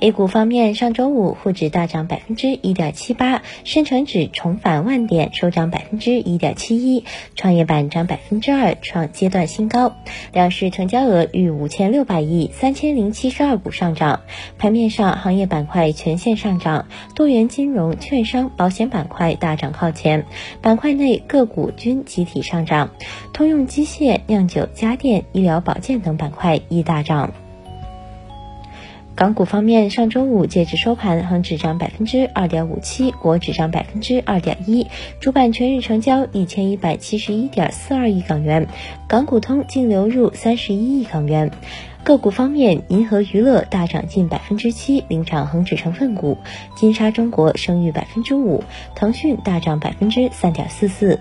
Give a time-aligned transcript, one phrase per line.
[0.00, 9.94] A 股方面，上周五沪指大涨百分之一点七八，深成指重返万点，收涨百分之一点七一，创业板涨百分之二，创阶段新高。
[10.32, 14.20] 两市成交额逾五千六百亿，三千零七十二股上涨。
[14.58, 20.24] 盘面上，行业板块全线上涨，多元金融、券商、保险板块大涨靠前，
[20.62, 22.90] 板块内个股均集体上涨。
[23.32, 27.32] 通用机械、酿酒、家电、医疗保健等板块亦大涨。
[29.20, 34.86] 港股方面，上周五截至收盘，恒指涨百分之二点五七，国指涨百分之二点一，
[35.20, 38.66] 主板全日成交一千一百七十一点四二亿港元，
[39.06, 41.50] 港股通净流入三十一亿港元。
[42.02, 46.38] 个股方面，银河娱乐大涨近百分之七，领涨恒指成分股；
[46.74, 51.20] 金沙中国升逾百分之五，腾讯大涨百分之三点四四。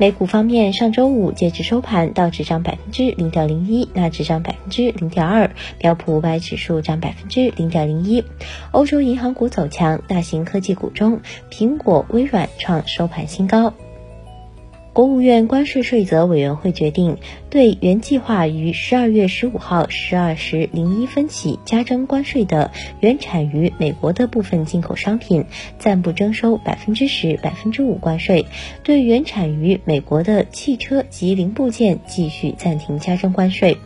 [0.00, 8.24] 美股方面，上周五截至收盘，道指涨百分之零点零一，纳指涨百分之零点二，标普五百指数涨百分之零点零一。
[8.70, 13.74] 欧洲银行股走强，大型科技股中，苹果、微软创收盘新高。
[14.92, 25.44] 国务院关税税则委员会决定，对原计划于十二月十五号十二时零一分起加征关税的原产于美国的部分进口商品，
[25.78, 28.46] 暂不征收百分之十、百分之五关税；
[28.82, 33.78] 对原产于美国的汽车及零部件继续暂停加征关税。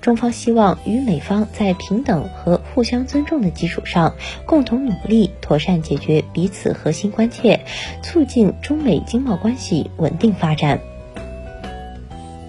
[0.00, 4.14] 中方希望与美方在平等和互相尊重的基础上，
[4.46, 7.60] 共同努力，妥善解决彼此核心关切，
[8.00, 10.51] 促进中美经贸关系稳定发展。
[10.52, 10.80] 发展。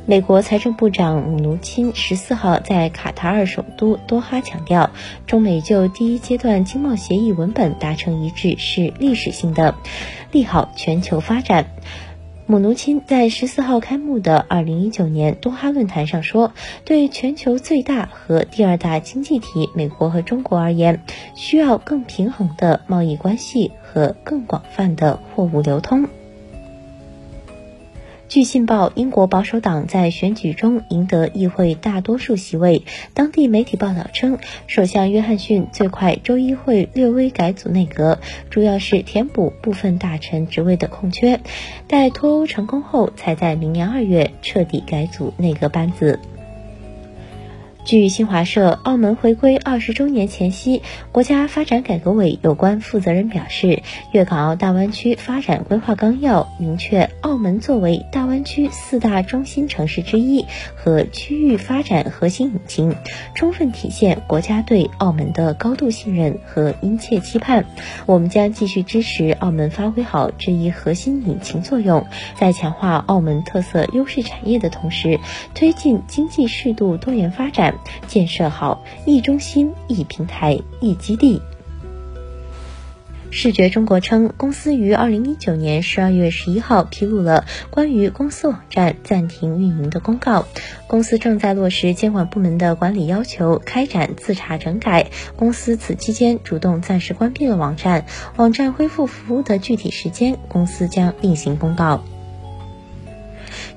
[0.05, 4.91] 美国财政部长姆努钦十四号在卡塔尔首都多哈强调，
[5.25, 9.75] 中美就第一阶段经贸协议文本达成一致是历史性的，
[10.33, 11.67] 利好全球发展。
[12.45, 16.51] 姆努钦在十四号开幕的二零一九年多哈论坛上说，
[16.83, 21.01] 对全球最大和第二大经济体美国和中国而言，
[21.35, 26.09] 需要更平衡的贸易关系和更广泛的货物流通。
[28.33, 32.81] 据信报，英国保守党在选举中赢得议会大多数席位。
[33.13, 38.17] 当地媒体报道称，首相约翰逊最快周一会略微改组内阁，
[38.49, 41.41] 主要是填补部分大臣职位的空缺。
[41.87, 46.19] 待脱欧成功后，才在明年二月彻底改组内阁班子。
[47.85, 53.67] 据新华社，澳门回归二十周年前夕，国家发展改革委有关负责人表示，
[54.13, 60.45] 《粤港澳大湾区发展规划纲要》明确，澳门作为大湾区四大中心城市之一
[60.75, 62.95] 和区域发展核心引擎，
[63.35, 67.65] 充分体现国家对澳门的高度信任和殷切期盼。
[68.05, 72.07] 我们将继续支持澳门发挥好这一核心引擎作用，
[72.37, 75.19] 在强化澳门特色优势产业的同时，
[75.53, 77.72] 推进经济适度多元发展。
[78.07, 81.41] 建设好一中心、一平台、一基地。
[83.35, 90.45] 视觉中国称，公司于二零一九年十二月十一号披露了关于公司网站暂停运营的公告。
[90.85, 95.07] 公司正在落实监管部门的管理要求，开展自查整改。
[95.35, 102.03] 公司此期间主动暂时关闭了网站，网站恢复服务的具体时间，公司将另行公告。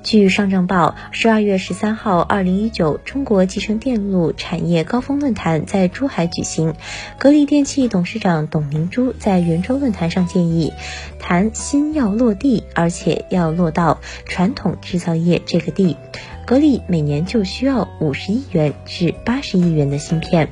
[0.07, 6.75] 据上证报，十二月十三号，二零一九中国集成电路产业高峰论坛在珠海举行。
[7.19, 10.71] 格力电器董事长董明珠在圆桌论坛上建议，
[11.19, 15.97] 谈芯要落地，而且要落到传统制造业这个地。
[16.45, 20.47] 格力每年就需要五十亿元至八十亿元的芯片。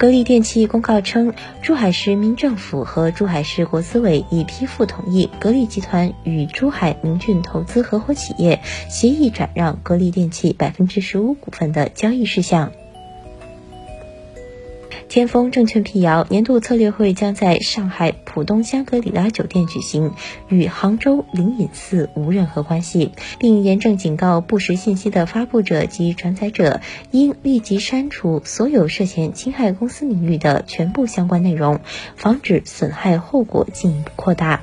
[0.00, 12.72] 格力电器公告称，珠海市人民政府和珠海市国资委已批复同意格力集团与珠海明骏投资合伙企业协议转让格力电器百分之十五股份的交易事项。
[15.10, 20.12] 天风证券辟谣，年度策略会将在上海浦东香格里拉酒店举行，
[20.48, 23.10] 与杭州灵隐寺无任何关系，
[23.40, 26.80] 并严正警告不实信息的发布者及转载者，
[27.10, 31.80] 应立即删除所有涉嫌侵害公司名誉的全部相关内容，
[32.14, 34.62] 防止损害后果进一步扩大。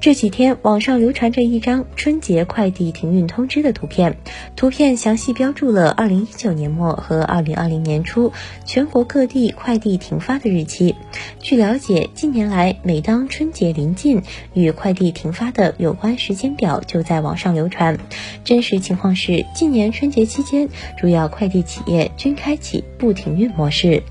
[0.00, 4.16] 这几天，网上流传着一张春节快递停运通知的图片，
[4.56, 8.32] 图片详细标注了2019年末和2020年初
[8.64, 10.94] 全国各地快递停发的日期。
[11.38, 14.22] 据了解，近年来每当春节临近，
[14.54, 17.98] 与快递停发的有关时间表就在网上流传。
[18.42, 24.02] 真实情况是，今年春节期间，主要快递企业均开启不停运模式。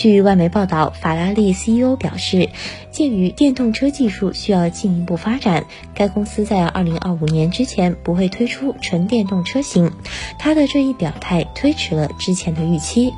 [0.00, 2.48] 据外媒报道，法拉利 CEO 表示，
[2.90, 9.92] 鉴于电动车技术需要进一步发展，该公司在2025年之前不会推出纯电动车型。
[10.38, 13.12] 他的这一表态推迟了之前的预期。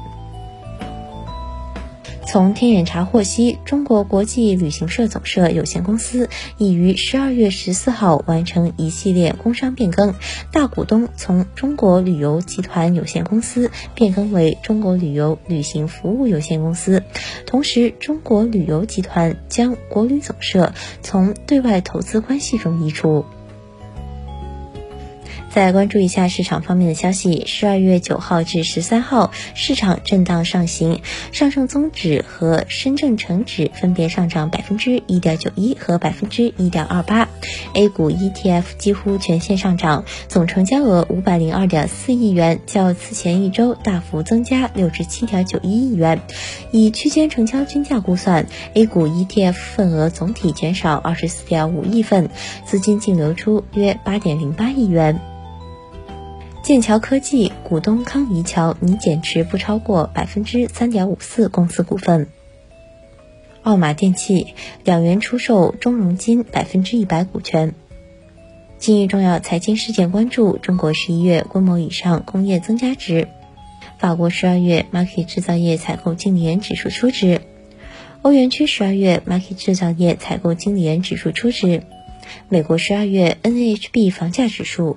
[2.33, 10.15] 从天眼查获悉，中国国际旅行社总社有限公司已于十二月十四号完成一系列工商变更，
[10.51, 17.03] 大股东从中国旅游集团有限公司变更为中国旅游旅行服务有限公司，
[17.45, 23.27] 同时，中国旅游集团将国旅总社从对外投资关系中移除。
[25.55, 37.29] 再关注一下市场方面的消息，十二月九号至十三号，市场震荡上行，上证综指和深证成指分别上涨百分之一点九一和百分之一点二八
[37.75, 46.23] ，A 股 ETF 几乎全线上涨，总成交额五百零二点四亿元，较此前一周大幅增加六十七点九一亿元。
[46.71, 52.31] 以区间成交均价估算，A 股 ETF 份额总体减少二十四点五亿份，
[52.65, 55.21] 资金净流出约八点零八亿元。
[56.63, 62.29] 剑桥科技股东康怡桥拟减持不超过百分之三点五四公司股份。
[63.63, 64.55] 奥马电器
[64.85, 67.75] 两元出售中融金百分之一百股权。
[68.79, 73.27] 今日重要财经事件关注：中国十一月规模以上工业增加值；
[73.99, 77.41] 法国十二月 Market 制造业采购经理人指数初值；
[78.23, 81.81] 欧元区十二月 Market 制造业采购经理人指数初值；
[82.49, 84.97] 美国十二月 NHB 房价指数。